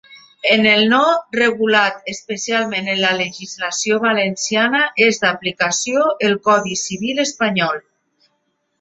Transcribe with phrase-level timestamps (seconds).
[0.51, 1.01] En el no
[1.39, 7.85] regulat especialment en la legislació valenciana és d'aplicació el Codi civil espanyol.